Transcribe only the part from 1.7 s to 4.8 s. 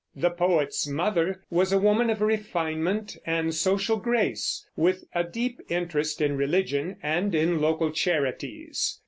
a woman of refinement and social grace,